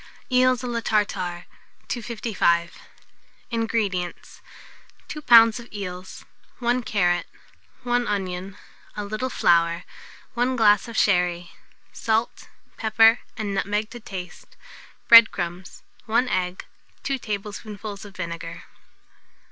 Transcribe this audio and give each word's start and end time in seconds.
EELS 0.31 0.63
A 0.63 0.65
LA 0.67 0.79
TARTARE. 0.79 1.45
255. 1.87 2.75
INGREDIENTS. 3.51 4.41
2 5.07 5.21
lbs. 5.21 5.59
of 5.59 5.71
eels, 5.71 6.25
1 6.57 6.81
carrot, 6.81 7.27
1 7.83 8.07
onion, 8.07 8.57
a 8.97 9.05
little 9.05 9.29
flour, 9.29 9.83
1 10.33 10.55
glass 10.55 10.87
of 10.87 10.97
sherry; 10.97 11.51
salt, 11.93 12.47
pepper, 12.77 13.19
and 13.37 13.53
nutmeg 13.53 13.91
to 13.91 13.99
taste; 13.99 14.57
bread 15.07 15.29
crumbs, 15.29 15.83
1 16.07 16.27
egg, 16.29 16.65
2 17.03 17.19
tablespoonfuls 17.19 18.03
of 18.03 18.15
vinegar. 18.15 18.63